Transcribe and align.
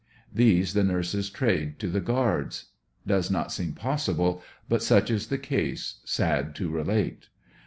These 0.33 0.73
the 0.73 0.83
nurses 0.83 1.29
trade 1.29 1.77
to 1.77 1.87
the 1.87 2.01
guards. 2.01 2.71
Does 3.05 3.29
not 3.29 3.51
seem 3.51 3.73
possible 3.73 4.41
but 4.67 4.81
such 4.81 5.11
is 5.11 5.27
the 5.27 5.37
case, 5.37 5.99
sad 6.05 6.55
to 6.55 6.71
relate. 6.71 7.27